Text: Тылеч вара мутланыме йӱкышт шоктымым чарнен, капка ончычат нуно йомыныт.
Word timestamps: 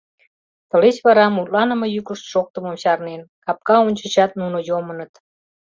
Тылеч 0.69 0.97
вара 1.05 1.25
мутланыме 1.35 1.87
йӱкышт 1.95 2.25
шоктымым 2.31 2.75
чарнен, 2.81 3.21
капка 3.45 3.75
ончычат 3.87 4.31
нуно 4.39 4.57
йомыныт. 4.69 5.11